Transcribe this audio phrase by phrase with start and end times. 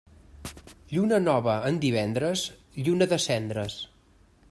[0.93, 2.49] Lluna nova en divendres,
[2.87, 3.79] lluna de cendres.